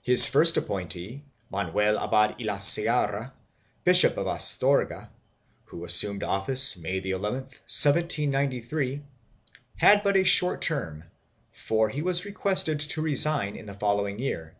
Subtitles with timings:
[0.00, 3.34] His first appointee, Manuel Abad y la Sierra,
[3.84, 5.10] Bishop of Astorga,
[5.66, 9.02] who assumed office May 11, 1793,
[9.76, 11.04] had but a short term,
[11.52, 14.56] for he was requested to resign in the following year.